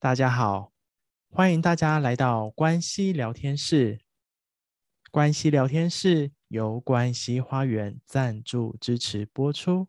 [0.00, 0.72] 大家好，
[1.28, 3.98] 欢迎大家来到关西聊天室。
[5.10, 9.88] 关西聊天室由关西花园赞助支持播出。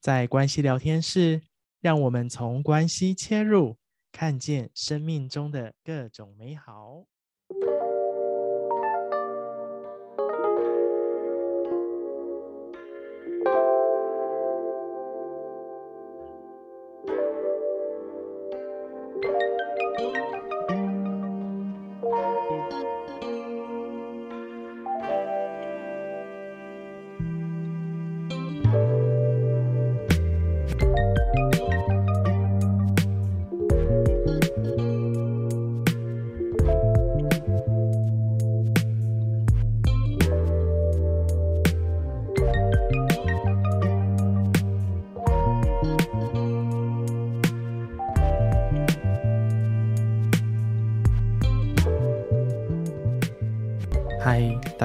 [0.00, 1.42] 在关系聊天室，
[1.80, 3.76] 让我们从关系切入，
[4.10, 7.04] 看见生命中的各种美好。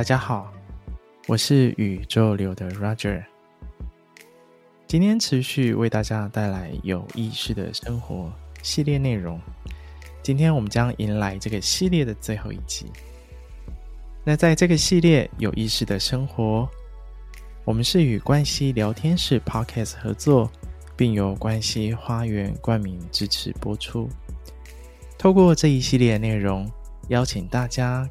[0.04, 0.52] 大家好，
[1.30, 3.24] 我是宇宙流的 Roger。
[4.86, 8.30] 今天持续为大家带来有意识的生活
[8.62, 9.40] 系列内容。
[10.22, 12.88] 今天我们将迎来这个系列的最后一集。
[14.26, 16.68] 那在这个系列有意识的生活，
[17.64, 20.52] 我们是与关系聊天室 Podcast 合作，
[20.98, 24.10] 并由关系花园冠名支持播出。
[25.18, 26.70] 透过这一系列内容，
[27.08, 28.06] 邀请大家。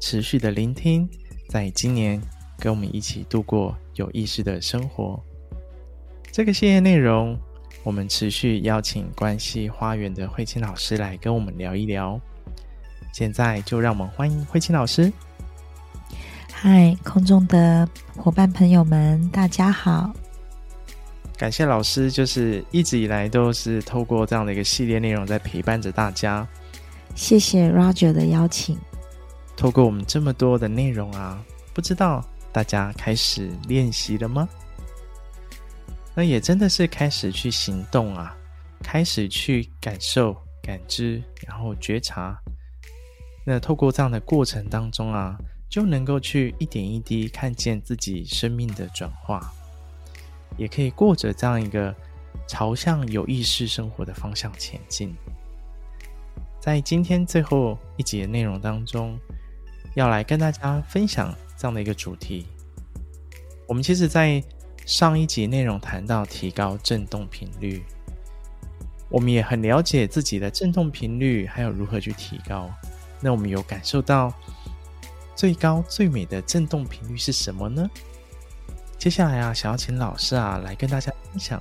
[0.00, 1.10] 持续的聆听，
[1.48, 2.20] 在今年
[2.58, 5.18] 跟我们一起度过有意识的生活。
[6.30, 7.38] 这个系列内容，
[7.82, 12.20] 我们持续邀请关系花园的慧清老师来跟我们聊一聊。
[13.14, 15.10] 现在就让我们欢迎慧清老师。
[16.52, 20.12] 嗨，空中的伙伴朋友们，大家好！
[21.38, 26.46] 感谢老师，就是一直以来都是透过这样的一个系列内容在陪伴着大家。
[27.14, 28.78] 谢谢 Roger 的邀请。
[29.58, 34.48] 透过我们这么多的内容啊，不知道大家开始练习了吗？
[36.14, 38.36] 那也真的是开始去行动啊，
[38.84, 40.32] 开始去感受、
[40.62, 42.40] 感知，然后觉察。
[43.44, 45.36] 那透过这样的过程当中啊，
[45.68, 49.52] 就能够去一点一滴看见自己生命的转化，
[50.56, 51.92] 也可以过着这样一个
[52.46, 55.12] 朝向有意识生活的方向前进。
[56.60, 59.18] 在今天最后一集的内容当中，
[59.98, 62.46] 要来跟大家分享这样的一个主题。
[63.66, 64.40] 我们其实，在
[64.86, 67.82] 上一集内容谈到提高振动频率，
[69.08, 72.70] 我们也很了解自己的振动频率，还有如何去提高。
[73.20, 74.32] 那我们有感受到
[75.34, 77.90] 最高最美的振动频率是什么呢？
[78.96, 81.60] 接下来啊，想要请老师啊来跟大家分享，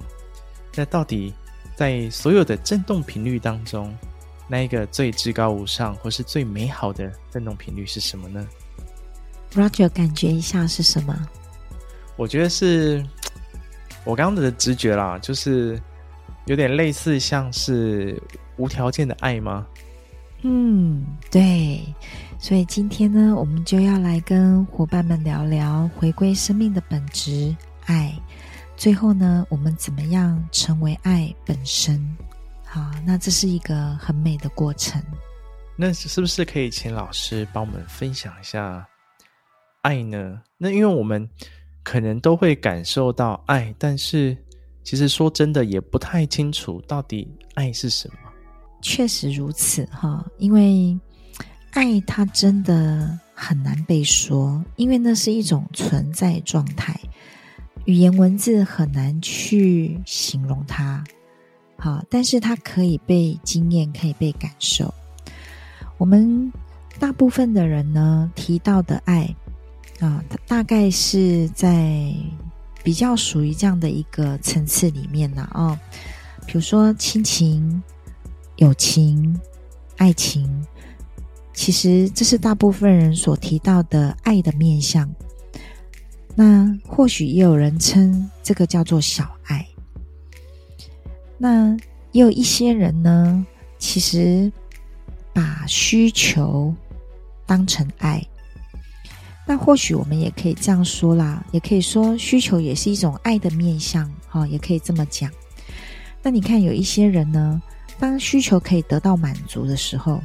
[0.76, 1.34] 那到底
[1.76, 3.98] 在所有的振动频率当中，
[4.48, 8.48] 那一个最至高无上或是最美好的振动频率是什么呢
[9.54, 11.14] ？Roger，感觉一下是什么？
[12.16, 13.06] 我觉得是
[14.04, 15.80] 我刚刚的直觉啦，就是
[16.46, 18.22] 有点类似像是
[18.56, 19.68] 无条件的爱吗？
[20.44, 21.82] 嗯，对。
[22.40, 27.56] 所以今天呢，我们就要来跟伙伴们聊聊回归生命的本质——
[27.86, 28.14] 爱。
[28.76, 32.00] 最后呢，我们怎么样成为爱本身？
[32.78, 35.02] 好，那这是一个很美的过程。
[35.76, 38.88] 那是不是可以请老师帮我们分享一下
[39.82, 40.40] 爱呢？
[40.60, 41.28] 那因为我们
[41.82, 44.38] 可能都会感受到爱，但是
[44.84, 48.16] 其实说真的也不太清楚到底爱是什么。
[48.80, 50.96] 确实如此哈，因为
[51.72, 56.96] 爱它真的很难被说，因为那是一种存在状态，
[57.86, 61.04] 语言文字很难去形容它。
[61.78, 64.94] 好，但是它可以被经验，可以被感受。
[65.98, 66.52] 我们
[67.00, 69.36] 大部分的人呢，提到的爱
[70.00, 72.14] 啊，它大概是在
[72.84, 75.80] 比较属于这样的一个层次里面呢啊，
[76.46, 77.82] 比如说亲情、
[78.56, 79.40] 友情、
[79.98, 80.66] 爱情，
[81.54, 85.08] 其实这是大部分人所提到的爱的面向。
[86.36, 89.68] 那或许也有人称这个叫做小爱。
[91.38, 91.76] 那
[92.12, 93.46] 也有一些人呢，
[93.78, 94.52] 其实
[95.34, 96.74] 把需求
[97.46, 98.26] 当成爱。
[99.46, 105.32] 那或许我们也可以这样说啦，也可以说需求也是一种爱的面向，哈，也可以这么讲。
[106.22, 107.62] 那你看，有一些人呢，
[108.00, 110.22] 当需求可以得到满足的时候，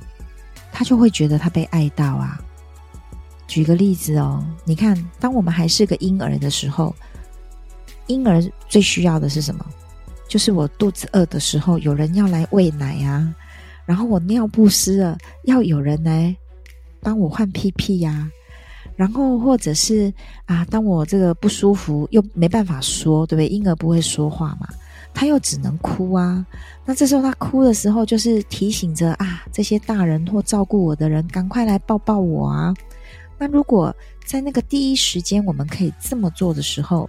[0.72, 2.40] 他就会觉得他被爱到啊。
[3.46, 6.92] 举个例子哦，你看，当我们还是个婴儿的时候，
[8.08, 9.64] 婴儿最需要的是什么？
[10.32, 13.34] 就是我肚子饿的时候，有人要来喂奶啊，
[13.84, 16.34] 然后我尿不湿了，要有人来
[17.02, 18.32] 帮我换屁屁呀、啊，
[18.96, 20.10] 然后或者是
[20.46, 23.46] 啊，当我这个不舒服又没办法说，对不对？
[23.46, 24.66] 婴儿不会说话嘛，
[25.12, 26.46] 他又只能哭啊。
[26.86, 32.72] 那这时候他哭的时候，就是提醒着啊，这些大人或照顾我的人，赶快来抱抱我啊。
[33.38, 33.94] 那如果
[34.24, 37.06] 在那个第一时间我们可以这么做的时候，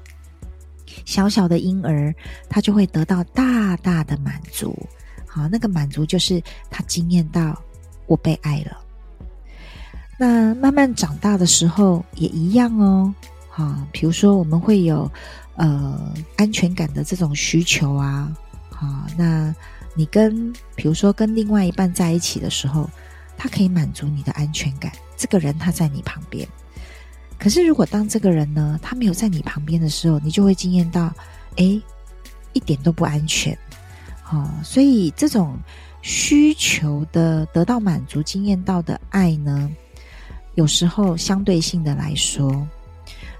[1.05, 2.13] 小小的婴儿
[2.49, 4.77] 他就会得到大大的满足。
[5.27, 7.59] 好，那个满足就是他惊艳到
[8.05, 8.77] 我被爱了。
[10.17, 13.13] 那慢慢长大的时候也一样哦。
[13.49, 15.11] 好，比如说我们会有
[15.55, 18.31] 呃安全感的这种需求啊。
[18.69, 18.87] 好，
[19.17, 19.53] 那
[19.95, 22.89] 你跟比如说跟另外一半在一起的时候，
[23.35, 24.91] 他可以满足你的安全感。
[25.17, 26.47] 这个人他在你旁边，
[27.43, 31.13] 可是如果当这个人呢，他没有在你旁边的时候，你就会惊艳到，
[31.57, 31.81] 诶，
[32.53, 33.53] 一点都不安全。
[34.31, 35.57] 哦，所以这种
[36.01, 39.69] 需求的得到满足、惊艳到的爱呢，
[40.55, 42.65] 有时候相对性的来说，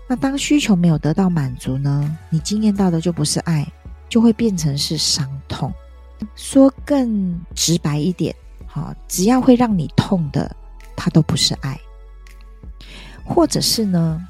[0.05, 3.65] 那当需求没有得到满足呢，你惊艳到的就不是爱，
[4.09, 5.73] 就会变成是伤痛。
[6.35, 8.35] 说更直白一点，
[8.67, 10.53] 好、哦，只要会让你痛的。
[10.95, 11.77] 它都不是爱，
[13.25, 14.21] 或者是呢，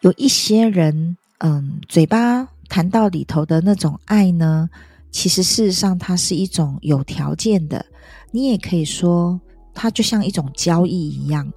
[0.00, 4.68] 有一些人，嗯，嘴巴谈到里头的那种爱呢，
[5.10, 7.84] 其实事实上它是一种有条件的，
[8.30, 9.40] 你也可以说
[9.72, 11.50] 它就像一种交易一样。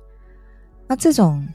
[0.88, 1.46] 那这种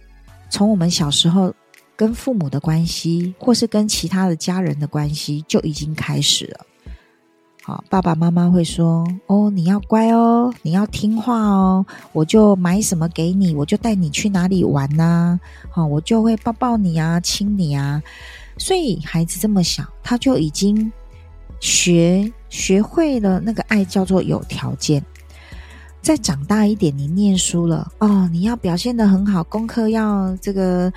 [0.50, 1.54] 从我们小时候
[1.96, 6.66] 跟父母的关系，或是跟其他的家人的关系，就已经开始了。
[7.64, 15.38] 好，爸爸妈妈会说：“哦，你要乖哦，你要听话哦，我就买什么给你，我就带你去哪里玩呐。
[15.70, 18.02] 好，我就会抱抱你啊，亲你啊。
[18.58, 20.92] 所以孩子这么小，他就已经
[21.60, 25.00] 学学会了那个爱叫做有条件。
[26.00, 30.92] 再长大一点，你念书了哦，你要表现得很好，功课要这个。”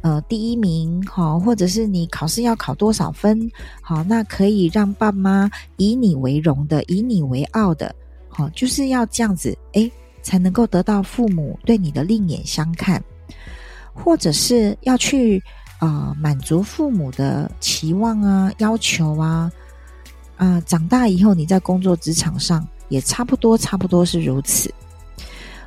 [0.00, 3.50] 呃，第一名好，或者是你考试要考多少分
[3.82, 7.92] 好，那可以让爸妈以你为荣的，以你为傲的，
[8.28, 9.90] 好，就是要这样子，诶，
[10.22, 13.02] 才能够得到父母对你的另眼相看，
[13.92, 15.42] 或者是要去
[15.80, 19.50] 啊、满足父母的期望啊、要求啊，
[20.36, 24.72] 啊、长大以后你在工作职场上也差不多，差不多是如此，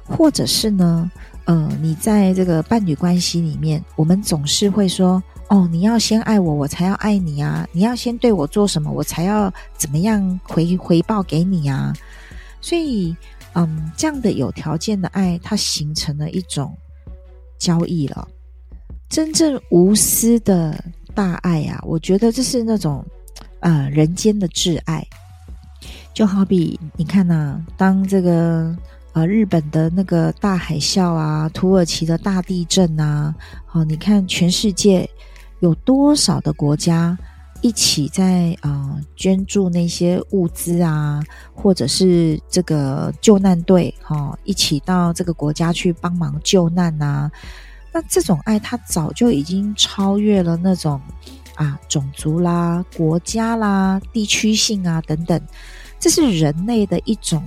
[0.05, 1.11] 或者是呢？
[1.51, 5.21] 呃，你在这个伴侣关系里面，我们总是会说
[5.51, 7.67] ：“哦，你要先爱我，我才要爱你啊！
[7.73, 11.91] 你要先对我做什么，我才要怎么样回回报给你啊！”
[12.61, 13.13] 所以，
[13.51, 16.73] 嗯，这样的有条件的爱，它形成了一种
[17.57, 18.25] 交易了。
[19.09, 20.81] 真正无私的
[21.13, 23.05] 大爱啊，我觉得这是那种
[23.59, 25.05] 呃人间的挚爱，
[26.13, 28.73] 就好比你看呐、当这个。
[29.13, 33.35] 啊，日本的那个大海啸啊，土耳其的大地震啊，
[33.65, 35.09] 好，你看全世界
[35.59, 37.17] 有多少的国家
[37.59, 41.21] 一起在啊捐助那些物资啊，
[41.53, 47.29] 或者是这个救难队哈，一起到这个国家去帮忙救难啊。
[47.91, 51.01] 那这种爱，它早就已经超越了那种
[51.55, 55.37] 啊种族啦、国家啦、地区性啊等等，
[55.99, 57.43] 这是人类的一种。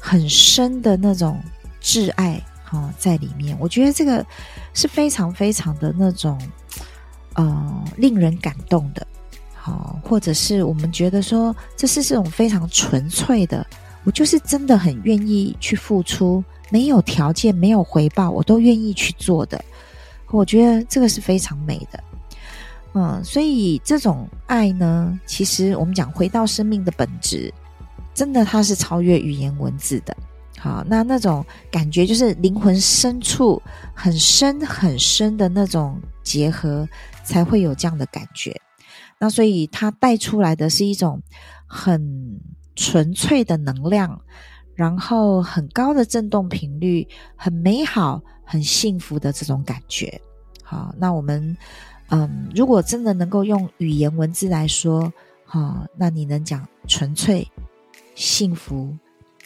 [0.00, 1.40] 很深的那种
[1.82, 4.24] 挚爱哈，在里面，我觉得这个
[4.74, 6.38] 是非常非常的那种
[7.34, 9.06] 呃令人感动的，
[9.54, 13.66] 好，或者是我们觉得说这是这种非常纯粹的，
[14.04, 19.62] 我就是真的很愿意去付出，没有条件，没有回报，我都愿意去做的，
[20.30, 22.04] 我觉得这个是非常美的，
[22.94, 27.52] 嗯，所以这种爱呢，其实我们讲回到生命的本质。
[28.18, 30.16] 真的，它是超越语言文字的。
[30.58, 33.62] 好，那那种感觉就是灵魂深处
[33.94, 36.88] 很深很深的那种结合，
[37.22, 38.60] 才会有这样的感觉。
[39.20, 41.22] 那所以它带出来的是一种
[41.64, 42.40] 很
[42.74, 44.20] 纯粹的能量，
[44.74, 47.06] 然后很高的振动频率，
[47.36, 50.20] 很美好、很幸福的这种感觉。
[50.64, 51.56] 好，那我们
[52.08, 55.12] 嗯，如果真的能够用语言文字来说，
[55.44, 57.46] 好，那你能讲纯粹？
[58.18, 58.92] 幸福、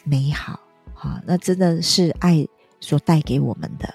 [0.03, 0.59] 美好，
[0.95, 2.43] 好，那真的是爱
[2.79, 3.93] 所带给我们的。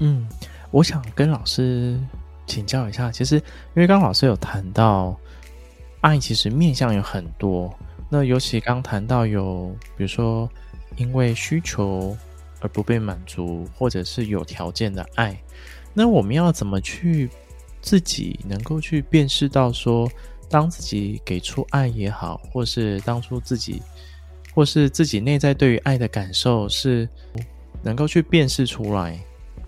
[0.00, 0.28] 嗯，
[0.70, 1.98] 我想跟老师
[2.46, 3.42] 请教一下，其实因
[3.76, 5.18] 为刚老师有谈到
[6.02, 7.74] 爱，其实面向有很多。
[8.10, 10.46] 那尤其刚谈到有，比如说
[10.96, 12.14] 因为需求
[12.60, 15.34] 而不被满足，或者是有条件的爱，
[15.94, 17.30] 那我们要怎么去
[17.80, 20.06] 自己能够去辨识到说
[20.48, 23.82] 当自己给出爱也好，或是当初自己，
[24.54, 27.08] 或是自己内在对于爱的感受是
[27.82, 29.12] 能够去辨识出来，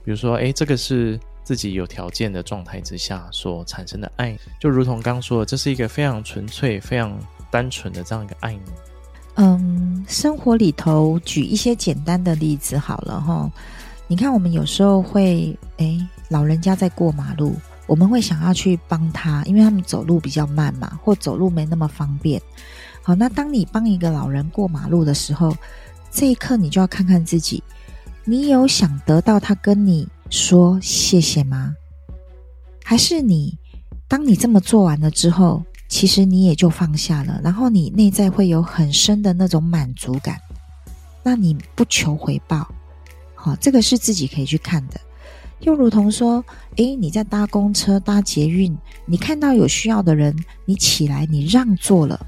[0.04, 7.18] 比如说，哎，这个是自己有条件的状态之下所产生的爱，就如同刚说的，这是一个非常纯粹、非常
[7.50, 8.72] 单纯的这样一个爱呢。
[9.34, 13.50] 嗯，生活里头举一些简单的例子好了哈。
[14.08, 17.54] 你看，我们有时候会，哎，老人家在过马路。
[17.88, 22.40] 我们会想要去帮他，因为他们走路比较慢嘛，或走路没那么方便。
[23.02, 25.56] 好，那当你帮一个老人过马路的时候，
[26.10, 27.62] 这一刻你就要看看自己，
[28.24, 31.74] 你有想得到他跟你说谢谢吗？
[32.84, 33.56] 还是你，
[34.06, 40.38] 当你这么做完了之后，其实你也就放下了，然后你内在会有很深的那种满足感，
[41.22, 42.70] 那你不求回报，
[43.34, 45.00] 好，这个是自己可以去看的。
[45.60, 46.44] 又如同说，
[46.76, 50.34] 诶，你在搭公车、搭捷运，你看到有需要的人，
[50.64, 52.26] 你起来，你让座了，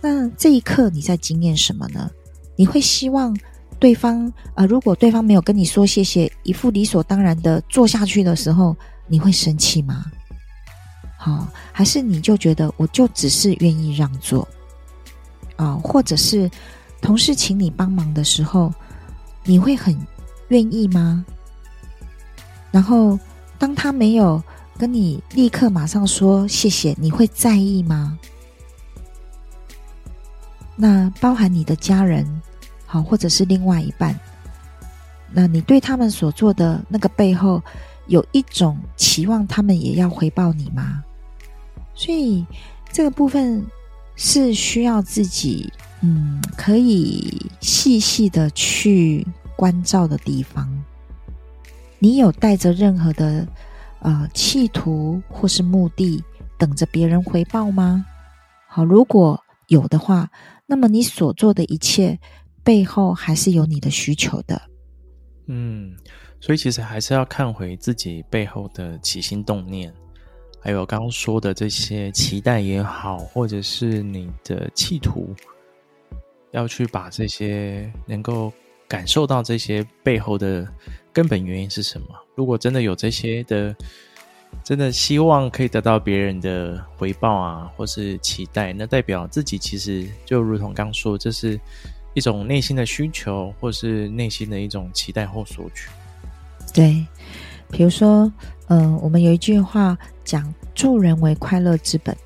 [0.00, 2.10] 那这一刻你在经验什么呢？
[2.56, 3.36] 你会希望
[3.78, 8.76] 对方，呃，如果对方没有跟你说谢谢，一副理所当然的坐下去的时候，
[9.08, 10.04] 你会生气吗？
[11.16, 14.46] 好，还是你就觉得我就只是愿意让座
[15.56, 15.74] 啊？
[15.74, 16.50] 或者是
[17.02, 18.72] 同事请你帮忙的时候，
[19.44, 19.96] 你会很
[20.48, 21.24] 愿意吗？
[22.70, 23.18] 然后，
[23.58, 24.42] 当他没有
[24.78, 28.18] 跟你立刻马上说谢谢，你会在意吗？
[30.76, 32.24] 那包含你的家人，
[32.86, 34.18] 好，或者是另外一半，
[35.32, 37.62] 那你对他们所做的那个背后，
[38.06, 41.04] 有一种期望他们也要回报你吗？
[41.94, 42.46] 所以
[42.90, 43.62] 这个部分
[44.16, 50.79] 是需要自己，嗯，可以细细的去关照的地方。
[52.00, 53.46] 你有带着任何的
[54.00, 56.20] 呃企图或是目的，
[56.58, 58.04] 等着别人回报吗？
[58.66, 60.28] 好，如果有的话，
[60.66, 62.18] 那么你所做的一切
[62.64, 64.60] 背后还是有你的需求的。
[65.46, 65.94] 嗯，
[66.40, 69.92] 所以其实还是要看回自己背后的起心动念，
[70.60, 75.34] 还有刚刚说的这些期待也好，或者是你的企图，
[76.52, 78.52] 要去把这些能够
[78.90, 80.68] 感受到这些背后的。
[81.12, 82.06] 根本原因是什么？
[82.36, 83.74] 如果真的有这些的，
[84.62, 91.58] 真的希望可以得到别人的回报啊，或是期待，那代表自己其实就如同刚说，这是
[92.14, 95.90] 一种内心的需求，或是内心的一种期待或索取。
[96.72, 97.04] 对，
[97.72, 98.32] 比如说，
[98.68, 102.16] 嗯、呃，我们有一句话讲“助人为快乐之本”。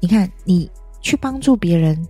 [0.00, 0.70] 你看，你
[1.00, 2.06] 去帮助别人，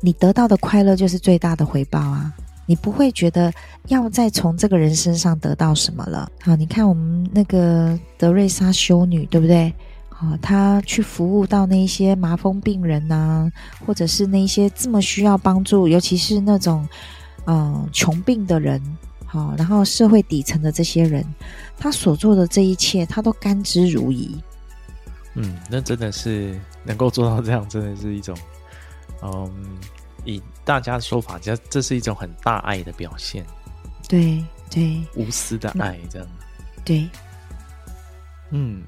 [0.00, 2.34] 你得到的快乐就是最大的回报啊。
[2.66, 3.52] 你不会觉得
[3.88, 6.30] 要再从这个人身上得到什么了。
[6.42, 9.72] 好，你看我们那个德瑞莎修女，对不对？
[10.08, 13.50] 好，她去服务到那些麻风病人呐、
[13.84, 16.88] 或者是那些这么需要帮助，尤其是那种
[17.46, 18.80] 嗯、穷病的人，
[19.26, 21.24] 好，然后社会底层的这些人，
[21.76, 24.30] 她所做的这一切，她都甘之如饴。
[25.34, 28.36] 嗯，那真的是能够做到这样，真的是一种
[29.22, 29.50] 嗯。
[30.26, 33.44] 以大家的说法，这这是一种很大爱的表现，
[34.08, 36.28] 对对，无私的爱这样，
[36.84, 37.06] 对，
[38.50, 38.82] 嗯，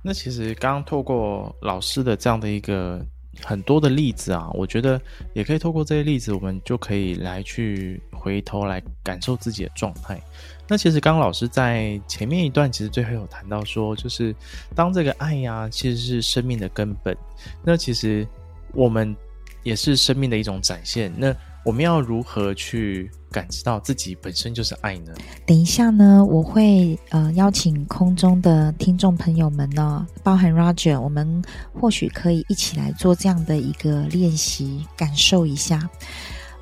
[0.00, 3.04] 那其实刚刚透过老师的这样的一个
[3.42, 5.00] 很多的例子啊，我觉得
[5.34, 10.20] 也可以透过这些例子，我们就可以来去回头来感受自己的状态。
[10.68, 14.34] 那其实刚刚老师在前面一段，其实最后有谈到说，就是
[14.74, 17.16] 当这个爱呀、啊，其实是生命的根本。
[17.64, 18.26] 那其实
[18.72, 19.16] 我们。
[19.62, 21.12] 也是生命的一种展现。
[21.16, 25.12] 那我们要如何去感知到自己本身就是爱呢？
[25.46, 31.42] 等一下呢，我会呃邀请空中的听众朋友们呢，包含 Roger，我们
[31.72, 35.88] 或许可以一起来做这样的一个练习，感受一下。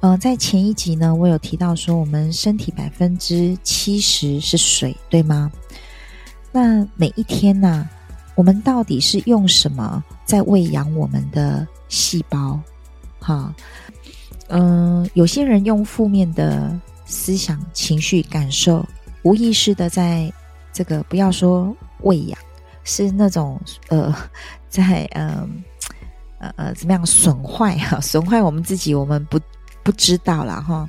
[0.01, 5.51] 呃，在前一集呢，我有提到说，我们身体百分之七十是水，对吗？
[6.53, 7.89] 那每一天呢、
[8.35, 12.61] 我们到底是用什么在喂养我们的细胞？
[13.31, 13.55] 啊，
[14.49, 18.85] 嗯，有些人用负面的思想、情绪、感受，
[19.23, 20.33] 无意识的在
[20.73, 22.39] 这个不要说喂养，
[22.83, 24.13] 是那种呃，
[24.69, 25.49] 在呃
[26.39, 29.39] 呃呃怎么样损坏哈，损坏我们自己，我们不
[29.83, 30.89] 不知道了哈。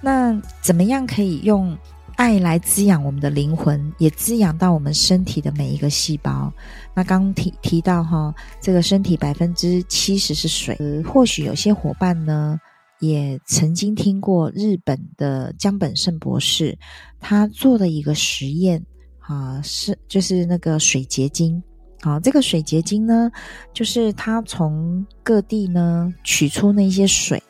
[0.00, 1.76] 那怎么样可以用
[2.16, 6.50] 爱来滋养我们的灵魂，也滋养到我们身体的每一个细胞？
[6.94, 10.74] 那刚提提到哈，这个身体百分之七十是水。
[10.80, 12.58] 呃，或许有些伙伴呢，
[13.00, 16.76] 也曾经听过日本的江本胜博士
[17.20, 18.82] 他做的一个实验，
[19.20, 21.62] 啊，是就是那个水结晶，
[22.02, 23.32] 好，这个水结晶呢，
[23.72, 27.42] 就是他从各地呢取出那些水，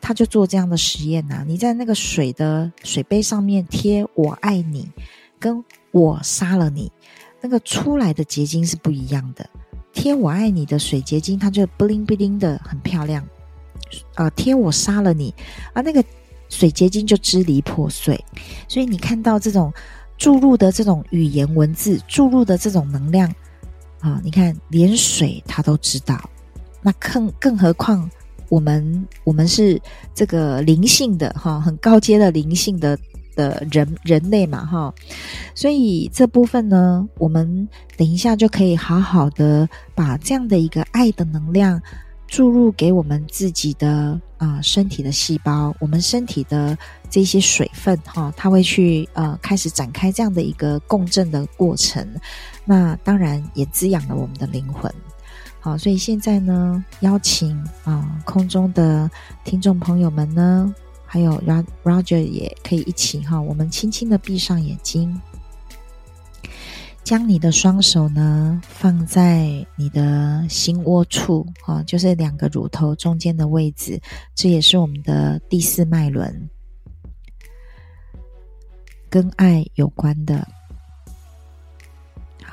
[0.00, 1.44] 他就做这样的实验呐、啊。
[1.46, 4.88] 你在那个水的水杯上面贴“我爱你”
[5.38, 6.90] 跟我杀了你，
[7.40, 9.50] 那个出来的结晶是不一样的。
[9.92, 13.26] 贴“我爱你”的水结晶，它就 bling bling 的很漂亮。
[14.14, 15.34] 呃，贴“我杀了你”
[15.74, 16.02] 啊，那个
[16.48, 18.24] 水结晶就支离破碎。
[18.68, 19.72] 所以你看到这种
[20.16, 23.30] 注入的这种语言文字，注入的这种能量。
[24.00, 26.18] 啊、你看，连水他都知道，
[26.80, 28.08] 那更更何况
[28.48, 29.80] 我们我们是
[30.14, 32.98] 这个灵性的哈、很高阶的灵性的
[33.34, 34.94] 的人人类嘛哈，
[35.54, 41.80] 所以这部分呢，我们等一下就可以好好的把这样的一个爱的能量
[42.26, 46.78] 注入给我们自己的啊、身体的细胞，我们身体的
[47.10, 52.06] 这些水分哈、它会去呃开始展开这样的一个共振的过程。
[52.70, 54.92] 那当然也滋养了我们的灵魂，
[55.58, 59.10] 好，所以现在呢，邀请啊空中的
[59.42, 60.74] 听众朋友们呢，
[61.06, 61.42] 还有
[61.82, 65.18] Roger 也可以一起哈，我们轻轻的闭上眼睛，
[67.02, 73.98] 将你的双手呢放在你的心窝处，啊，就是两个乳头中间的位置，
[74.34, 76.50] 这也是我们的第四脉轮，
[79.08, 80.46] 跟爱有关的。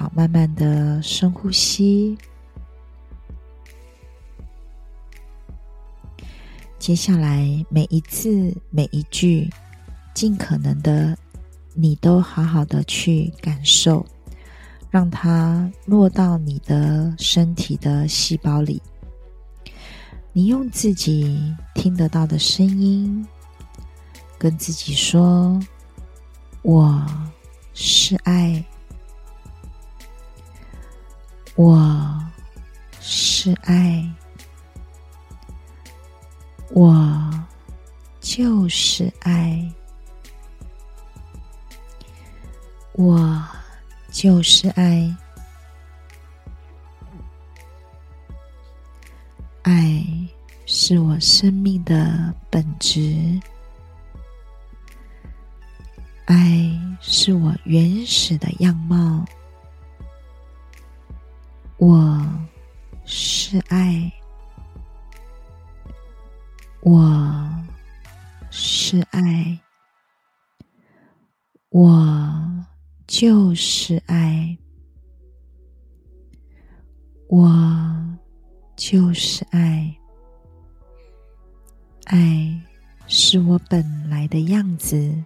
[0.05, 2.15] 好，慢慢的深呼吸。
[6.77, 9.49] 接下来每一次每一句，
[10.13, 11.17] 尽可能的，
[11.73, 14.05] 你都好好的去感受，
[14.91, 18.79] 让它落到你的身体的细胞里。
[20.33, 23.25] 你用自己听得到的声音，
[24.37, 25.59] 跟自己说
[26.61, 27.03] ：“我
[27.73, 28.63] 是爱。”
[31.55, 32.21] 我
[32.99, 34.05] 是爱，
[36.71, 37.31] 我
[38.19, 39.65] 就是爱，
[42.91, 43.41] 我
[44.11, 45.15] 就是爱，
[49.61, 50.05] 爱
[50.65, 53.39] 是我生命的本质，
[56.25, 59.25] 爱是我原始的样貌。
[61.87, 62.27] 我
[63.05, 64.11] 是爱，
[66.81, 67.63] 我
[68.49, 69.59] 是爱，
[71.69, 72.65] 我
[73.05, 74.57] 就是爱，
[77.27, 77.53] 我
[78.75, 79.95] 就是爱，
[82.05, 82.59] 爱
[83.05, 85.23] 是我本来的样子，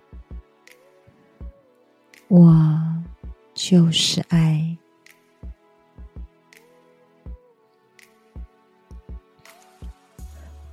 [2.28, 2.54] 我
[3.54, 4.78] 就是爱。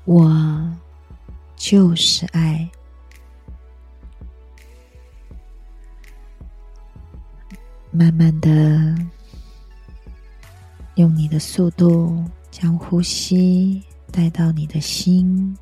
[0.07, 0.73] 我
[1.57, 2.71] 就是爱，
[7.91, 8.95] 慢慢的
[10.95, 15.59] 用你的速度将呼吸带到你的心，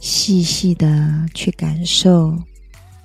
[0.00, 2.36] 细细的去感受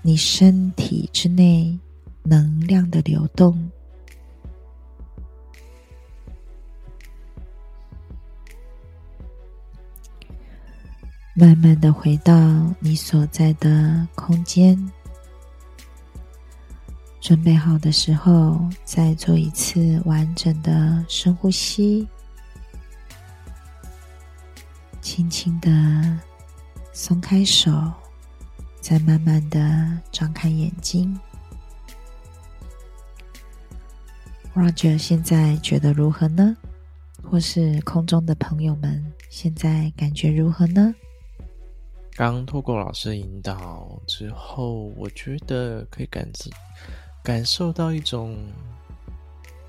[0.01, 1.77] 你身体之内
[2.23, 3.69] 能量的流动。
[11.41, 12.35] 慢慢的回到
[12.79, 14.77] 你所在的空间，
[17.19, 22.07] 准备好的时候，再做一次完整的深呼吸，
[25.01, 25.71] 轻轻的
[26.93, 27.91] 松开手，
[28.79, 31.19] 再慢慢的张开眼睛。
[34.53, 36.55] Roger 现在觉得如何呢？
[37.23, 40.93] 或是空中的朋友们现在感觉如何呢？
[42.15, 46.49] 刚透过老师引导之后，我觉得可以感知、
[47.23, 48.37] 感受到一种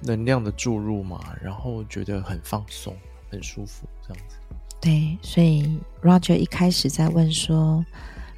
[0.00, 2.94] 能量的注入嘛，然后觉得很放松、
[3.30, 4.36] 很舒服，这样子。
[4.80, 7.84] 对，所以 Roger 一开始在问说，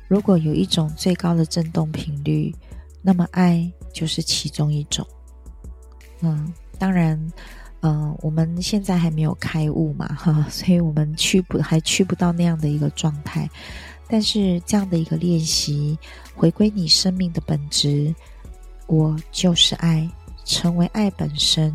[0.07, 2.55] 如果有一种最高的振动频率，
[3.01, 5.07] 那么爱就是其中一种。
[6.21, 7.19] 嗯，当然，
[7.81, 13.49] 嗯、我们现在还没有开悟嘛，哈，所以我们去不还去不到那样的一个状态。
[14.09, 15.99] 但是这样的一个练习，
[16.35, 18.14] 回归你生命的本质，
[18.87, 20.09] 我就是爱，
[20.45, 21.73] 成为爱本身。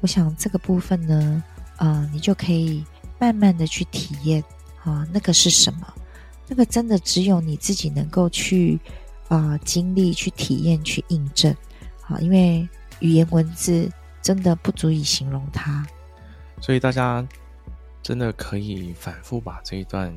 [0.00, 1.42] 我想这个部分呢，
[1.76, 2.84] 呃，你就可以
[3.18, 4.42] 慢慢的去体验
[4.82, 5.94] 啊，那个是什么？
[6.46, 8.80] 那个真的只有你自己能够去
[9.28, 11.54] 啊、经历、去体验、去印证
[12.06, 12.66] 啊，因为
[13.00, 13.90] 语言文字
[14.22, 15.86] 真的不足以形容它。
[16.62, 17.26] 所以大家
[18.02, 20.10] 真的可以反复把这一段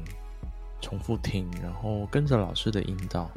[0.82, 3.30] 重复听，然后跟着老师的引导，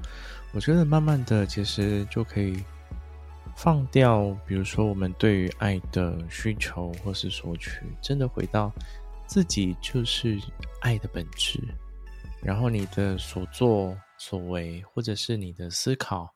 [0.53, 2.63] 我觉得慢慢的其实就可以
[3.57, 8.73] 放掉，比如说我们对于爱的需求或是索取，真的回到
[9.27, 10.41] 自己就是
[10.81, 11.61] 爱的本质，
[12.43, 16.29] 然后你的所作所为，或者是你的思考、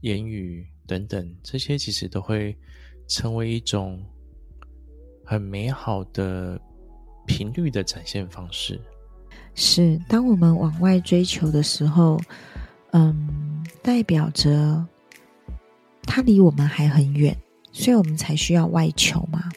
[0.00, 2.56] 言语等等，这些其实都会
[3.08, 4.04] 成为一种
[5.24, 6.60] 很美好的
[7.26, 8.80] 频率的展现方式。
[9.54, 12.20] 是，当我们往外追求的时候，
[12.92, 14.84] 嗯，代表着
[16.04, 17.36] 它离我们还很远，
[17.72, 19.50] 所以我们才需要外求嘛。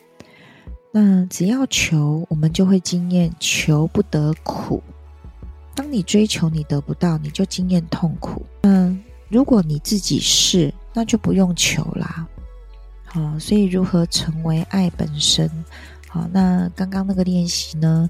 [0.91, 4.81] 那只要求，我们就会经验求不得苦。
[5.73, 8.45] 当你追求你得不到，你就经验痛苦。
[8.61, 12.25] 嗯，如果你自己是，那就不用求啦。
[13.03, 15.49] 好，所以如何成为爱本身？
[16.07, 18.09] 好，那刚刚那个练习呢？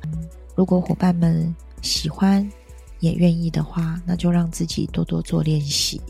[0.55, 2.51] 如果伙伴们喜欢
[2.99, 6.01] 也愿意的话，那就让自己多多做练习。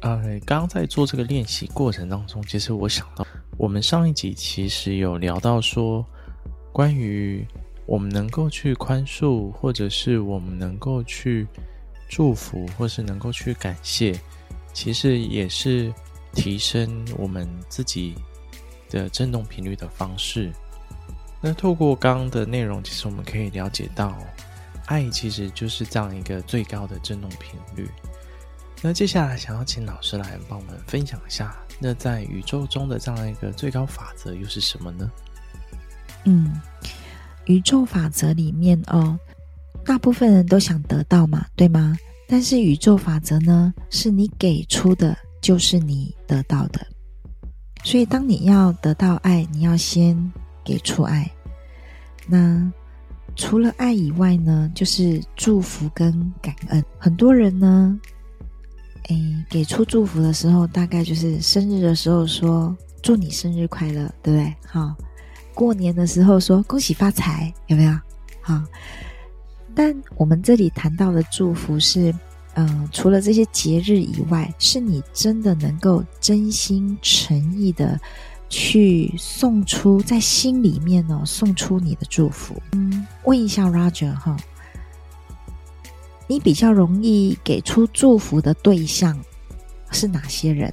[0.00, 3.26] 呃，刚刚在做这个练习过程当中，其实我想到，
[3.58, 6.04] 我们上一集其实有聊到说，
[6.72, 7.46] 关于
[7.86, 11.46] 我们能够去宽恕，或者是我们能够去
[12.08, 14.18] 祝福，或是能够去感谢，
[14.72, 15.92] 其实也是。
[16.36, 18.12] 提升我们自己
[18.90, 20.50] 的振动频率的方式。
[21.40, 24.18] 那透过刚刚的内容，其实我们可以了解到，
[24.86, 27.88] 爱其实就是这样一个最高的振动频率。
[28.82, 35.10] 那接下来想要请老师来帮我们分享一下，那在宇宙中的这样一个最高法则又是什么呢？
[36.24, 36.60] 嗯，
[37.46, 39.18] 宇宙法则里面哦，
[39.84, 41.96] 大部分人都想得到嘛，对吗？
[42.28, 45.16] 但是宇宙法则呢，是你给出的。
[45.44, 46.86] 就是你得到的，
[47.82, 50.32] 所以当你要得到爱，你要先
[50.64, 51.30] 给出爱。
[52.26, 52.72] 那
[53.36, 56.84] 除了爱以外呢，就是祝福跟感恩。
[56.98, 57.98] 很多人呢，
[59.08, 64.54] 诶，给出祝福的时候，大概就是生日的时候说祝你生日快乐，对不对？
[64.66, 64.94] 好，
[65.54, 67.92] 过年的时候说恭喜发财，有没有？
[68.40, 68.62] 好，
[69.74, 72.14] 但我们这里谈到的祝福是。
[72.56, 78.00] 嗯，除了这些节日以外，是你真的能够真心诚意的
[78.48, 82.60] 去送出在心里面哦，送出你的祝福。
[82.72, 84.36] 嗯，问一下 Roger 哈，
[86.26, 89.18] 你比较容易给出祝福的对象
[89.90, 90.72] 是哪些人？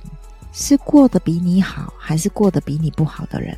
[0.54, 3.58] 是过得比你好，还是过得比你不好的人？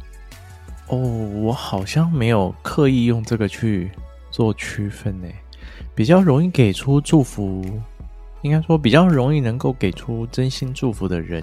[0.87, 3.89] 哦，我好像没有刻意用这个去
[4.29, 5.27] 做区分呢，
[5.95, 7.65] 比较容易给出祝福。
[8.43, 11.41] 应该说，比较容易能够给出真心祝福的人，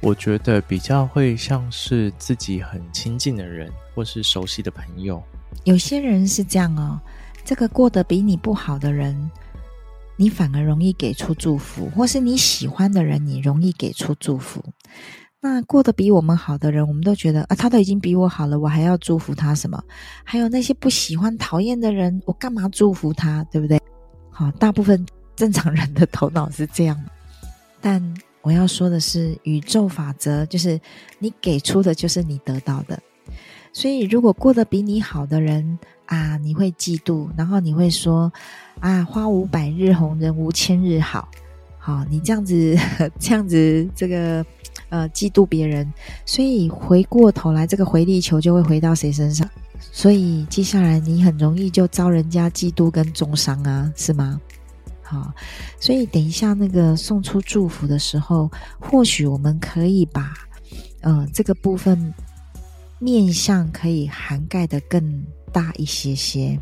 [0.00, 5.22] 我觉得比较会像是自己很亲近的人，或是熟悉的朋友。
[5.64, 7.00] 有些人是这样哦，
[7.44, 9.30] 这个过得比你不好的人，
[10.16, 14.62] 你反而容易给出祝福，或是你喜欢的人，你容易给出祝福。
[15.40, 19.82] 那过得比我们好的人，我们都觉得啊，他都已经比我好了，我还要祝福他什么？
[20.22, 23.42] 还有那些不喜欢、讨厌的人，我干嘛祝福他？
[23.44, 23.80] 对不对？
[24.30, 25.04] 好，大部分。
[25.36, 26.96] 正常人的头脑是这样，
[27.80, 28.00] 但
[28.44, 30.78] 我要说的是，宇宙法则就是
[31.18, 32.96] 你给出的，就是你得到的。
[33.72, 38.30] 所以，如果过得比你好的人啊，你会嫉妒，然后你会说
[38.80, 41.26] 啊，花无百日红，人无千日好。
[41.78, 42.76] 好，你这样子，
[43.18, 44.44] 这样子，这个
[44.90, 45.90] 呃，嫉妒别人，
[46.26, 49.48] 所以回过头来，这个回力球就会回到谁身上？
[49.80, 54.40] 所以接下来你很容易就遭人家嫉妒跟重伤啊，是吗？
[55.14, 55.32] 好，
[55.78, 58.50] 所以等一下那个送出祝福的时候，
[58.80, 60.34] 或许我们可以把，
[61.02, 62.12] 呃，这个部分
[62.98, 66.58] 面向可以涵盖得更大一些些。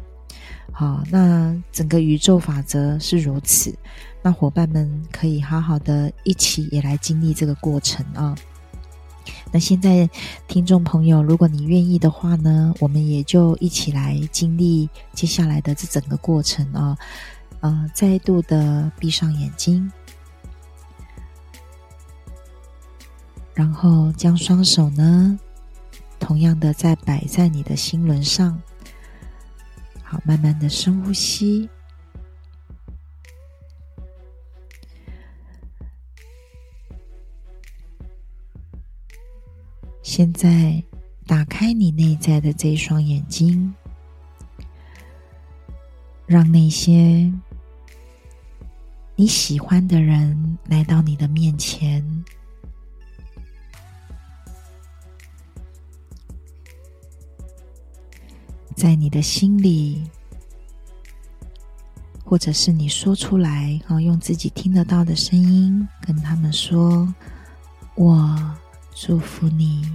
[0.70, 3.74] 好，那整个宇宙法则是如此，
[4.22, 8.36] 那伙伴们可以好好的一起也来经历这个过程啊。
[9.50, 10.08] 那现在
[10.48, 16.96] 听众朋友，如果你愿意的话呢，我们也就一起来经历接下来的这整个过程啊。
[17.62, 19.88] 呃，再度的闭上眼睛，
[23.54, 25.38] 然后将双手呢，
[26.18, 28.60] 同样的再摆在你的心轮上。
[30.02, 31.70] 好，慢慢的深呼吸。
[40.02, 40.82] 现在
[41.28, 43.72] 打开你内在的这一双眼睛，
[46.26, 47.32] 让那些。
[49.22, 52.04] 你喜欢的人来到你的面前。
[58.74, 60.02] 在你的心里
[62.24, 67.06] 或者是你说出来然后用自己听得到的声音跟他们说
[67.94, 68.56] 我
[68.92, 69.88] 祝福你。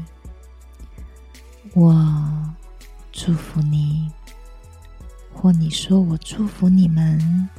[1.73, 2.55] 我
[3.11, 4.09] 祝福你。
[5.33, 7.49] 或你说我祝福你们。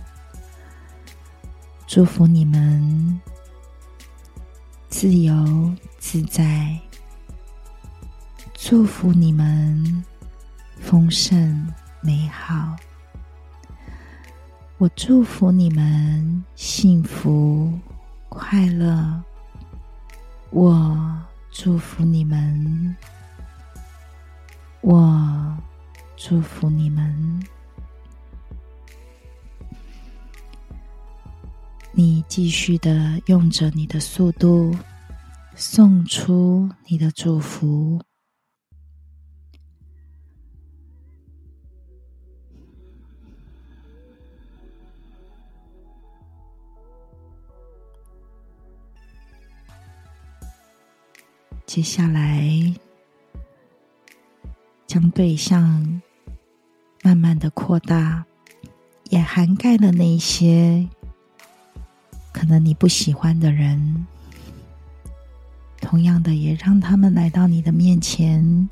[1.88, 3.18] 祝福你们
[4.90, 6.78] 自由自在。”
[8.52, 10.04] 祝福你们
[10.78, 11.72] 丰盛
[12.02, 12.76] 美好，
[14.76, 17.72] 我祝福你们幸福
[18.28, 19.22] 快乐，
[20.50, 21.18] 我
[21.50, 22.94] 祝福你们，
[24.82, 25.56] 我
[26.18, 27.42] 祝福你们。
[31.92, 34.76] 你继续的用着你的速度
[35.56, 38.00] 送出你的祝福。
[51.66, 52.74] 接下来，
[54.86, 56.00] 将对象
[57.02, 58.24] 慢慢的扩大，
[59.10, 60.88] 也涵盖了那些
[62.38, 64.06] 可能你不喜欢的人。
[65.80, 68.68] 同样的，也让他们来到你的面前。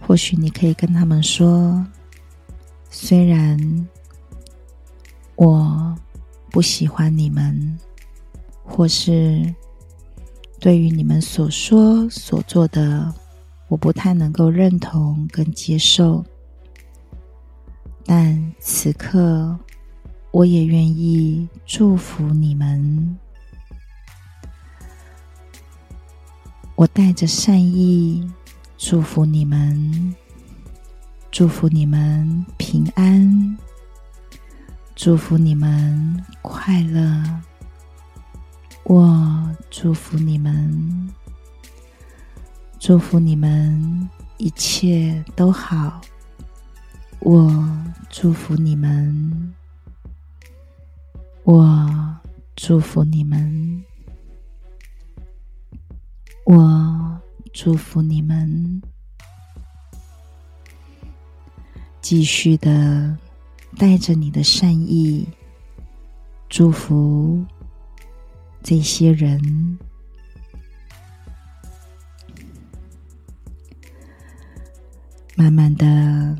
[0.00, 1.86] 或许你可以跟他们说
[2.90, 3.88] ：“虽然
[5.36, 5.96] 我
[6.50, 7.78] 不喜欢你们。”
[8.66, 9.54] 或是
[10.58, 13.14] 对于你们所说所做的，
[13.68, 16.24] 我不太能够认同跟接受，
[18.06, 19.56] 但此刻
[20.34, 23.16] 我也愿意祝福你们。
[26.74, 28.28] 我带着善意
[28.76, 30.12] 祝福你们，
[31.30, 33.56] 祝福你们平安，
[34.96, 37.22] 祝福你们快乐。
[38.82, 41.14] 我祝福你们，
[42.80, 46.00] 祝福你们一切都好。
[47.20, 47.70] 我
[48.10, 49.54] 祝福你们，
[51.44, 52.16] 我
[52.56, 53.84] 祝福你们，
[56.46, 57.20] 我
[57.52, 58.82] 祝福你们。
[62.00, 63.16] 继续的
[63.78, 65.28] 带着你的善意
[66.48, 67.44] 祝福。
[68.62, 69.78] 这些人，
[75.36, 76.34] 慢慢的，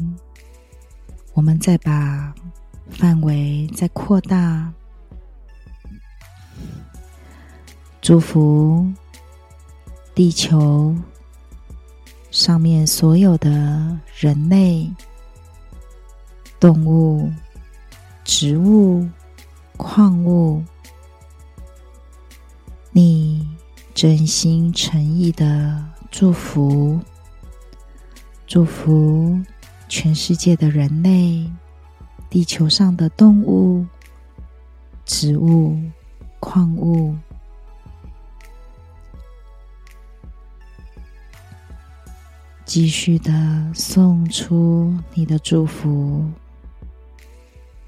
[1.34, 2.34] 我们再把
[2.88, 4.72] 范围再扩大，
[8.04, 8.86] 祝福
[10.14, 10.94] 地球
[12.30, 14.92] 上面所有的人类、
[16.60, 17.32] 动物、
[18.22, 19.08] 植物、
[19.78, 20.62] 矿物。
[22.92, 23.48] 你
[23.94, 27.00] 真心诚意的祝福，
[28.46, 29.40] 祝福
[29.88, 31.50] 全世界的人类，
[32.28, 33.86] 地球上的动物、
[35.06, 35.80] 植物、
[36.38, 37.16] 矿物，
[42.64, 43.33] 继续的
[43.74, 46.31] 送出你的祝福。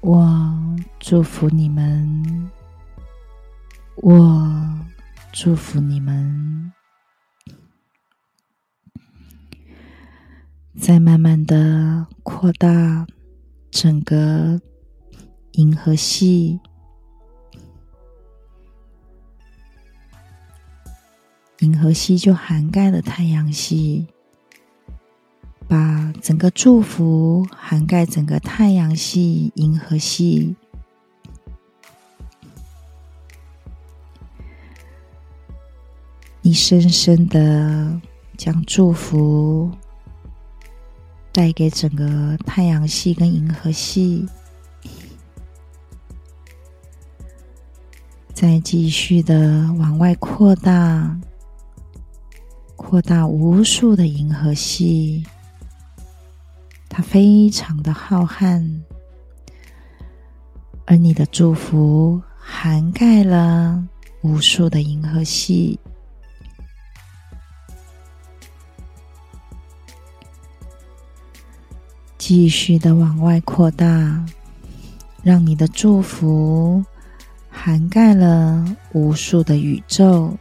[0.01, 0.55] 我
[0.99, 2.49] 祝福你们，
[3.97, 4.73] 我。
[5.33, 6.73] 祝福你们，
[10.75, 13.05] 再慢慢的扩大
[13.69, 14.59] 整个
[15.51, 16.59] 银河系。
[21.59, 24.07] 银河系就涵盖了太阳系，
[25.67, 30.55] 把整个祝福涵盖整个太阳系、银河系。
[36.41, 37.99] 你深深的
[38.37, 39.69] 将祝福
[41.33, 44.25] 带给整个太阳系跟银河系，
[48.33, 51.19] 再继续的往外扩大，
[52.77, 55.25] 扩大无数的银河系，
[56.89, 58.81] 它非常的浩瀚，
[60.85, 63.87] 而你的祝福涵盖了
[64.21, 65.79] 无数的银河系。
[72.17, 74.25] 继续的往外扩大，
[75.23, 76.83] 让你的祝福
[77.49, 80.35] 涵盖了无数的宇宙。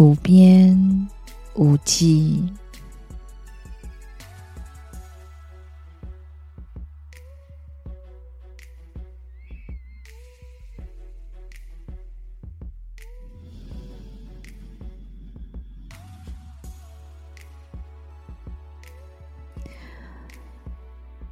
[0.00, 1.08] 无边
[1.56, 2.42] 无际。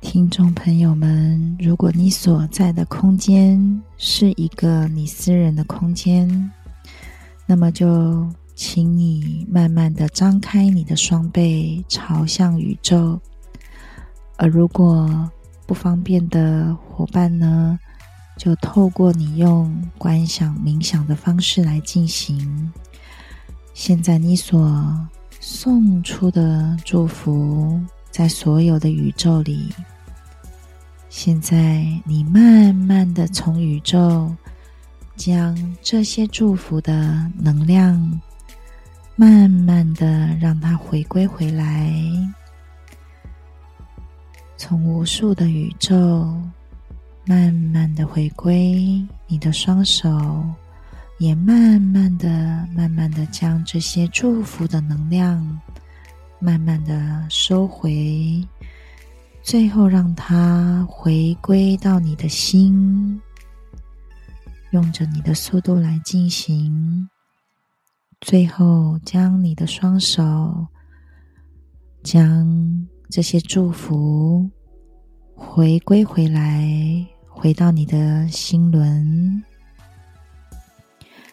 [0.02, 6.50] 听众朋友们，如果你所在的空间是一个你私人的空间，
[7.46, 8.28] 那么就
[8.58, 13.16] 请你慢慢的张开你的双臂，朝向宇宙。
[14.36, 15.30] 而如果
[15.64, 17.78] 不方便的伙伴呢，
[18.36, 22.72] 就透过你用观想、冥想的方式来进行。
[23.74, 29.72] 现在你所送出的祝福，在所有的宇宙里。
[31.08, 34.34] 现在，你慢慢的从宇宙
[35.14, 38.20] 将这些祝福的能量，
[39.20, 41.92] 慢慢的让它回归回来，
[44.56, 46.40] 从无数的宇宙
[47.26, 50.08] 慢慢的回归你的双手，
[51.18, 55.60] 也慢慢的、慢慢的将这些祝福的能量
[56.38, 58.40] 慢慢的收回。
[59.42, 63.20] 最后，让它回归到你的心，
[64.70, 67.08] 用着你的速度来进行。
[68.20, 70.66] 最后，将你的双手，
[72.02, 74.50] 将这些祝福
[75.34, 76.66] 回归回来，
[77.28, 79.42] 回到你的心轮。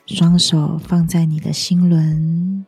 [0.05, 2.65] 双手放在你的心轮，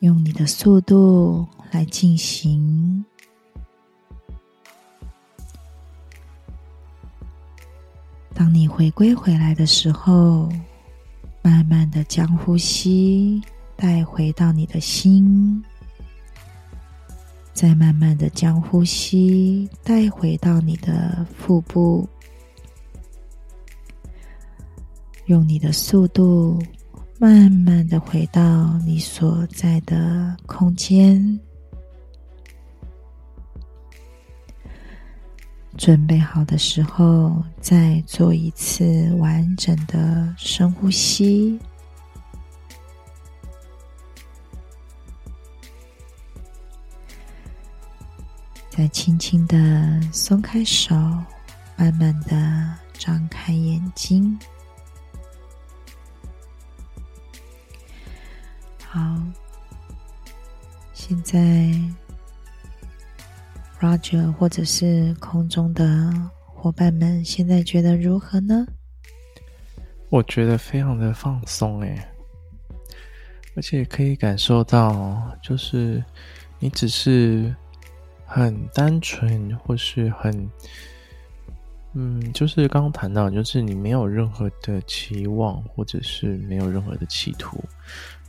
[0.00, 1.46] 用你的速度。
[1.74, 3.04] 来进行。
[8.32, 10.48] 当你回归回来的时候，
[11.44, 13.38] 慢慢的将呼吸
[13.76, 15.62] 带回到你的心，
[17.52, 22.08] 再慢慢的将呼吸带回到你的腹部，
[25.26, 26.58] 用你的速度，
[27.18, 31.38] 慢慢的回到你所在的空间。
[35.76, 41.58] 准备好的时候，再做一次完整的深呼吸。
[48.70, 50.94] 再轻轻的松开手，
[51.76, 54.38] 慢慢的张开眼睛。
[58.88, 59.00] 好，
[60.92, 62.03] 现在。
[63.84, 66.10] Roger，或者是空中的
[66.46, 68.66] 伙伴们，现在觉得如何呢？
[70.08, 72.02] 我觉得非常的放松诶，
[73.54, 76.02] 而且可以感受到，就是
[76.58, 77.54] 你只是
[78.24, 80.50] 很单纯，或是很，
[81.92, 87.62] 嗯，就是刚刚谈到，就是你没有任何的期望，或者是没有任何的企图，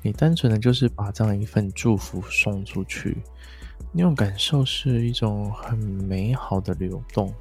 [0.02, 3.16] 你单纯的就是把这样一份祝福送出去。
[3.98, 7.34] 那种感受是一种很美好的流动，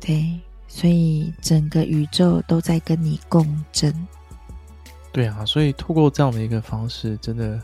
[0.00, 3.94] 对，所以整个宇宙都在跟你共振。
[5.12, 7.62] 对啊，所以透过这样的一个方式，真的，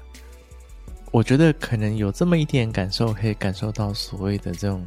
[1.11, 4.87] 我觉得可能有这么一点感受，可以感受到所谓的这种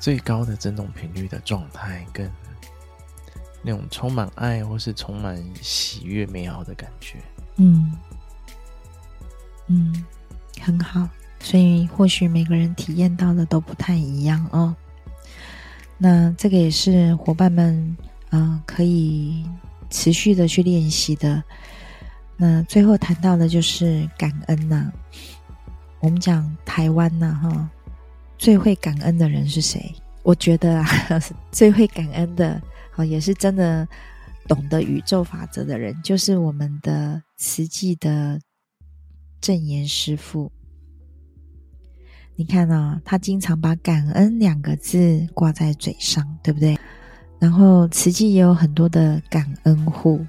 [0.00, 2.28] 最高的振动频率的状态，跟
[3.60, 7.18] 那种充满爱或是充满喜悦、美好的感觉。
[7.56, 7.92] 嗯，
[9.66, 10.06] 嗯，
[10.58, 11.06] 很好。
[11.42, 14.74] 所以，或许每个人体验到的都不太一样哦。
[15.98, 17.96] 那这个也是伙伴们
[18.30, 19.44] 啊、可以
[19.90, 21.42] 持续的去练习的。
[22.36, 24.90] 那最后谈到的就是感恩呐、
[26.00, 27.70] 我们讲台湾呐，哈，
[28.38, 29.94] 最会感恩的人是谁？
[30.22, 30.86] 我觉得啊，
[31.52, 32.60] 最会感恩的，
[32.96, 33.86] 啊，也是真的
[34.48, 38.40] 懂得宇宙法则的人，就是我们的慈济的
[39.40, 40.50] 证严师父。
[42.42, 46.76] 你看啊，他经常把“感恩”两个字挂在嘴上，对不对？
[47.38, 50.26] 然后慈济也有很多的感恩户，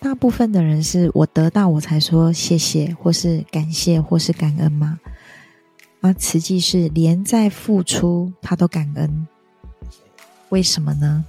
[0.00, 4.98] 大部分的人是我得到我才说谢谢，或是感谢，或是感恩吗？
[6.00, 9.28] 而慈济是连在付出他都感恩，
[10.48, 11.22] 为什么呢？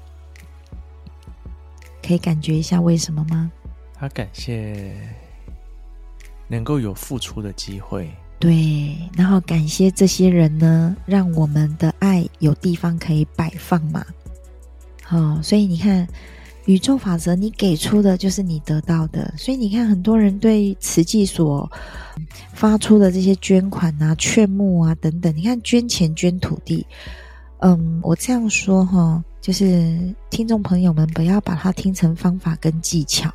[2.01, 3.51] 可以感觉一下为什么吗？
[3.93, 4.95] 他感谢
[6.47, 8.09] 能够有付出的机会。
[8.43, 14.05] 对，然后感谢这些人呢，让我们的爱有地方可以摆放嘛。
[15.01, 16.05] 好、哦，所以你看，
[16.65, 19.33] 宇宙法则，你给出的就是你得到的。
[19.37, 21.71] 所以你看，很多人对慈济所
[22.53, 26.85] 发出的这些捐款啊、劝募啊等等，你看捐钱、捐土地，
[27.59, 29.97] 嗯，我这样说哈，就是
[30.29, 33.33] 听众朋友们不要把它听成方法跟技巧，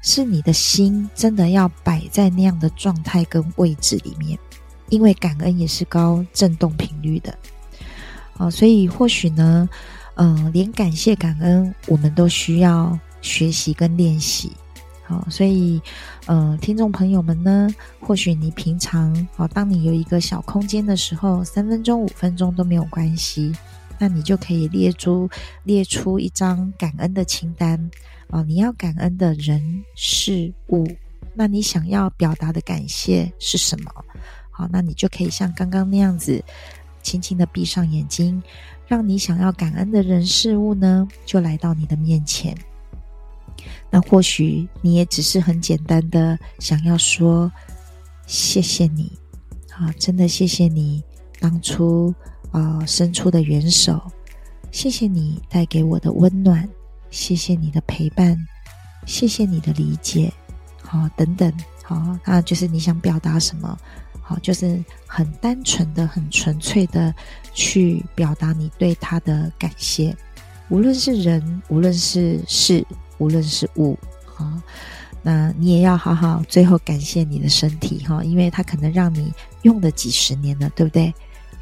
[0.00, 4.38] 是你的心真的要摆在那样的状态跟位置里面，
[4.88, 7.36] 因为感恩也是高振动频率的。
[8.36, 9.68] 啊，所以或许呢。
[10.16, 14.52] 嗯，连感谢感恩，我们都需要学习跟练习。
[15.02, 15.82] 好，所以，
[16.26, 17.68] 嗯，听众朋友们呢，
[17.98, 23.52] 或许你平常，啊，当你有一个小空间的时候，三分钟、五分钟都没有关系，
[23.98, 25.28] 那你就可以列出
[25.64, 27.90] 列出一张感恩的清单。
[28.30, 30.86] 啊，你要感恩的人事物，
[31.34, 33.90] 那你想要表达的感谢是什么？
[34.56, 36.42] 好，那你就可以像刚刚那样子，
[37.02, 38.40] 轻轻的闭上眼睛。
[38.86, 42.54] 让你想要感恩的人事物呢，就来到你的面前。
[43.90, 47.50] 那或许你也只是很简单的想要说
[48.26, 49.10] 谢谢你，
[49.72, 51.02] 啊，真的谢谢你
[51.40, 52.14] 当初
[52.50, 53.98] 啊伸出的援手，
[54.70, 56.68] 谢谢你带给我的温暖，
[57.08, 58.36] 谢谢你的陪伴，
[59.06, 60.30] 谢谢你的理解，
[60.82, 61.50] 好，等等，
[61.82, 63.78] 好，那就是你想表达什么。
[64.26, 67.14] 好，就是很单纯的、很纯粹的
[67.52, 70.16] 去表达你对他的感谢，
[70.70, 72.82] 无论是人，无论是事，
[73.18, 73.98] 无论是物，
[74.38, 74.62] 啊，
[75.22, 81.12] 那你也要好好最后感谢你的身体哈，因为它可能让你用了几十年了，对不对？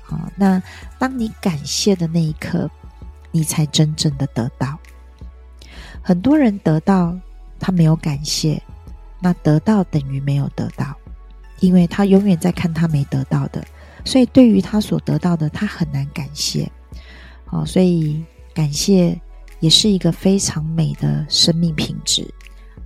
[0.04, 0.62] 好，那
[1.00, 2.70] 当你感谢的那一刻，
[3.32, 4.78] 你才真正的得到。
[6.00, 7.18] 很多人得到，
[7.58, 8.62] 他没有感谢，
[9.20, 10.96] 那得到等于没有得到。
[11.62, 13.64] 因为他永远在看他没得到的，
[14.04, 16.70] 所以对于他所得到的，他很难感谢。
[17.46, 19.18] 好，所以感谢
[19.60, 22.26] 也是一个非常美的生命品质。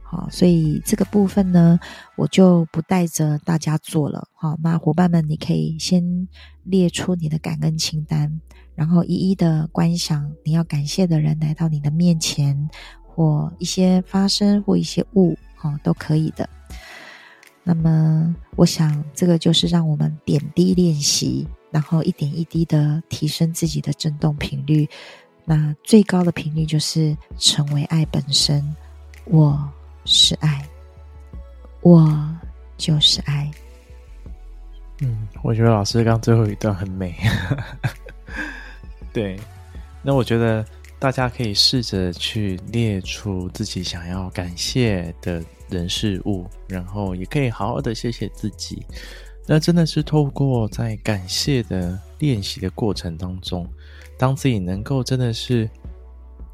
[0.03, 1.81] 好，所以这个部分呢，
[2.17, 4.29] 我就不带着大家做了。
[4.35, 6.29] 好，那伙伴们，你可以先
[6.65, 8.41] 列出你的感恩清单，
[8.75, 12.69] 然后一一的观想你要感谢的人来到你的面前，
[13.07, 16.49] 或一些发生或一些物，好，都可以的。
[17.69, 24.89] 那么，我想这个就是让我们点滴练习，然后一点一滴的提升自己的振动频率。
[25.45, 28.65] 那最高的频率就是成为爱本身。
[29.25, 29.69] 我
[30.05, 30.65] 是爱，
[31.81, 32.33] 我
[32.77, 33.51] 就是爱。
[35.01, 37.17] 嗯，我觉得老师刚最后一段很美。
[39.13, 39.37] 对，
[40.03, 40.65] 那我觉得
[41.01, 45.43] 大家可以试着去列出自己想要感谢的。
[45.69, 48.85] 人事物，然后也可以好好的谢谢自己。
[49.47, 53.67] 那真的是透过在感谢的练习的过程当中，
[54.19, 55.71] 当自己能够真的是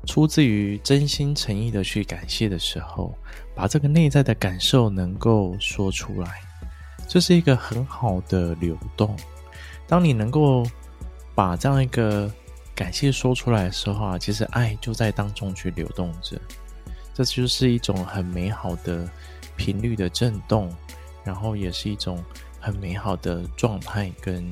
[0.07, 3.15] 出自于真心诚意的去感谢的时候，
[3.55, 6.41] 把这个内在的感受能够说出来，
[7.09, 9.17] 这是一个很好的流动。
[9.87, 10.63] 当你能够
[11.35, 12.31] 把这样一个
[12.75, 16.39] 感谢说出来的时候啊，其实爱就在当中去流动着。
[17.15, 19.09] 这就是一种很美好的
[19.57, 20.75] 频率的震动，
[21.23, 22.25] 然后也是一种
[22.59, 24.51] 很美好的状态，跟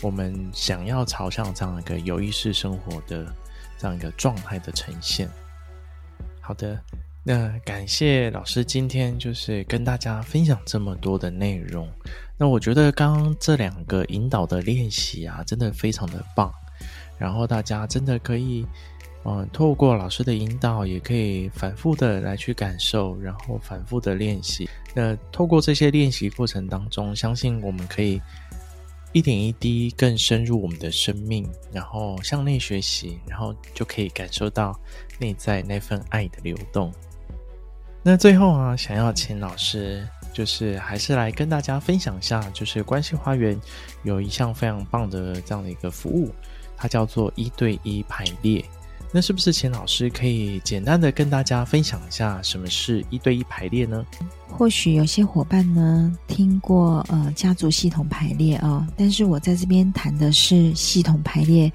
[0.00, 3.26] 我们想要朝向这样一个有意识生活的
[3.78, 5.28] 这样一个状态的呈现。
[6.40, 6.80] 好的，
[7.24, 11.88] 那感谢老师今天就是跟大家分享这么多的内容。
[12.38, 16.52] 那我觉得刚刚这两个引导的练习啊，真的非常的棒，
[17.18, 18.64] 然后大家真的可以。
[19.24, 24.68] 嗯，透过老师的引导，也可以反复的来去感受，然后反复的练习。
[24.94, 28.20] 那透过这些练习过程当中，相信我们可以
[29.12, 34.76] 一点一滴更深入我们的生命，然后向内学习，然后就可以感受到
[35.20, 36.92] 内在那份爱的流动。
[38.02, 43.56] 那最后啊，想要请老师，就是还是来跟大家分享一下，就是关系花园
[44.02, 46.34] 有一项非常棒的这样的一个服务，
[46.76, 48.64] 它叫做一对一排列。
[49.14, 54.04] 那是不是钱老师可以简单的跟大家分享一下什么是一对一排列呢？
[54.48, 61.70] 或许有些伙伴呢听过呃家族系统排列啊、但是我在这边谈的是系统排列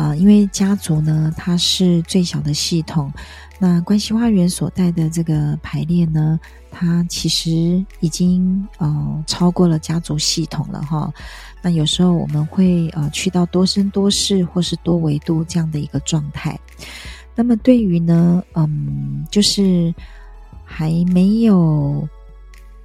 [0.00, 3.12] 啊、因为家族呢它是最小的系统，
[3.58, 6.40] 那关系花园所带的这个排列呢，
[6.70, 11.12] 它其实已经呃超过了家族系统了哈。
[11.60, 16.58] 那有时候我们会呃去到多生多世或是多维度这样的一个状态。
[17.34, 19.94] 那么对于呢，嗯，就是
[20.64, 22.08] 还没有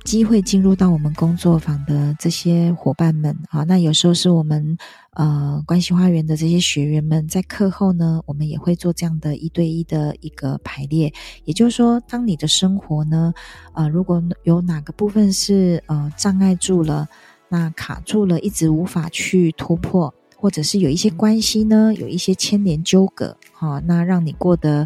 [0.06, 4.78] 机会进入到我们工作坊的这些伙伴们啊，那有时候是我们
[5.16, 11.12] 呃关系花园的这些学员们，在课后呢，我们也会做这样的一对一的一个排列。
[11.44, 13.34] 也就是说，当你的生活呢，
[13.74, 17.08] 呃，如果有哪个部分是呃障碍住了，
[17.50, 24.86] 那卡住了，一直无法去突破，或者是有一些关系呢，有一些牵连纠葛，哈，那让你过得。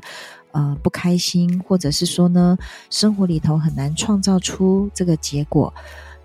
[0.52, 2.58] 呃，不开心，或者是说呢，
[2.89, 5.74] 生活里头很难创造出这个结果。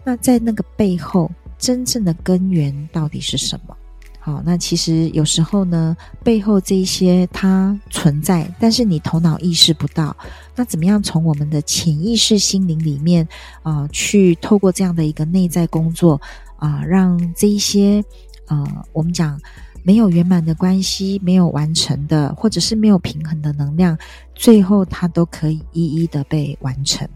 [0.03, 3.77] 那在那个背后，真正的根源到底是什么？
[4.19, 10.17] 好，那其实有时候呢，背后这一些它存在，但是你头脑意识不到。
[10.57, 13.29] 那怎么样从我们的潜意识心灵里面
[13.63, 16.19] 啊、去透过这样的一个内在工作
[16.57, 18.03] 啊、让这一些
[18.49, 19.39] 呃，我们讲。
[19.87, 23.97] 没有圆满的关系，没有完成的，或者是没有平衡的能量，
[24.35, 27.07] 最后它都可以一一的被完成。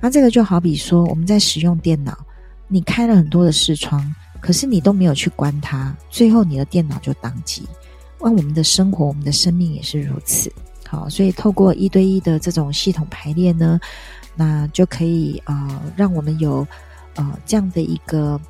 [0.00, 2.16] 那这个就好比说，我们在使用电脑，
[2.68, 7.68] 你开了很多的视窗，可是你都没有去关它，最后你的电脑就宕机。
[8.18, 10.50] 那我们的生活，我们的生命也是如此。
[10.88, 13.78] 好，所以透过一对一的这种系统排列呢，
[14.34, 16.66] 那就可以啊、呃，让我们有、
[17.16, 18.40] 呃、这样的一个。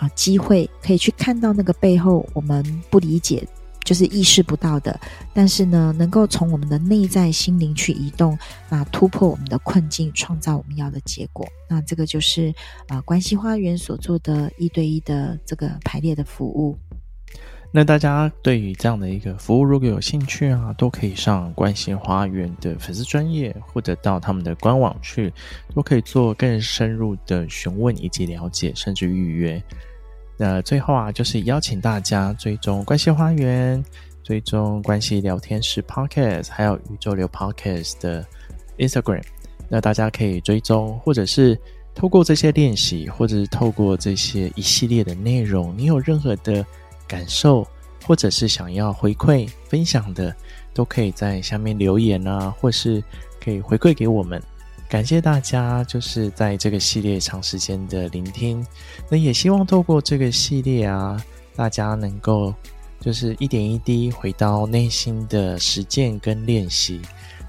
[0.00, 3.46] 啊，机会可以去看到那个背后我们不理解，
[3.84, 4.98] 就是意识不到的，
[5.34, 8.38] 但是呢，能够从我们的内在心灵去移动，
[8.70, 11.46] 那突破我们的困境，创造我们要的结果。
[11.68, 12.50] 那这个就是
[12.88, 16.78] 啊、关系花园所做的一对一的这个排列的服务。
[17.72, 25.30] 那大家对于这样的一个服务，如果有兴趣啊，都可以上关系花园的粉丝专业，或者到他们的官网去，
[25.74, 29.62] 都可以做更深入的询问以及了解，甚至预约。
[30.42, 33.84] 那最后啊，就是邀请大家追踪关系花园，
[34.22, 38.24] 追踪关系聊天室 Podcast，还有宇宙流 Podcast 的
[38.78, 39.22] Instagram。
[39.68, 41.60] 那大家可以追踪，或者是
[41.94, 46.64] 透过这些练习，或者是透过这些一系列的内容，你有任何的
[47.06, 47.68] 感受，
[48.06, 50.34] 或者是想要回馈分享的，
[50.72, 53.04] 都可以在下面留言啊，或是
[53.44, 54.42] 可以回馈给我们。
[54.90, 58.66] 感谢大家，就是在这个系列长时间的聆听。
[59.08, 61.16] 那也希望透过这个系列啊，
[61.54, 62.52] 大家能够
[63.00, 67.00] 就是一点一滴回到内心的实践跟练习。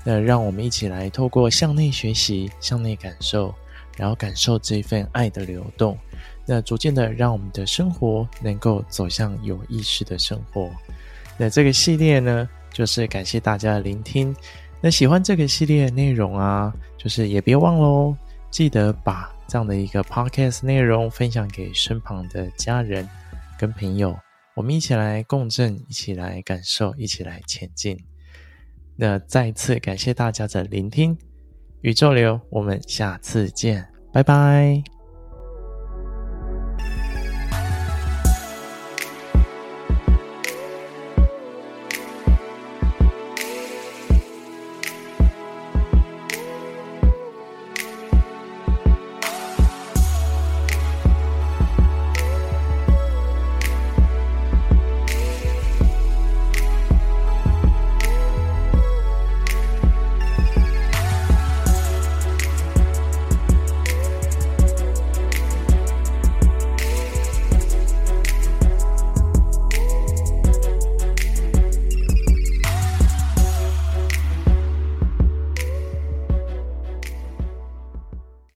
[0.03, 3.51] 那让我们一起来透过向内学习、向内感受，
[3.97, 5.97] 然后感受这份爱的流动。
[6.45, 10.69] 那逐渐的让我们的生活能够走向有意识的生活。
[11.37, 14.35] 那这个系列呢，就是感谢大家的聆听。
[14.81, 18.15] 那喜欢这个系列的内容啊，就是也别忘喽，
[18.49, 23.07] 记得把这样的一个 podcast 内容分享给身旁的家人
[23.59, 24.17] 跟朋友，
[24.55, 27.97] 我们一起来共振，一起来感受，一起来前进。
[28.95, 31.17] 那再次感谢大家的聆听，
[31.81, 35.00] 宇宙流，我们下次见，拜拜。